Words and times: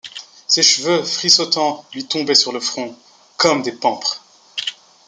Ses 0.47 0.63
cheveux 0.63 1.03
frisottants 1.03 1.85
lui 1.93 2.07
tombaient 2.07 2.33
sur 2.33 2.51
le 2.51 2.59
front, 2.59 2.97
comme 3.37 3.61
des 3.61 3.71
pampres. 3.71 4.23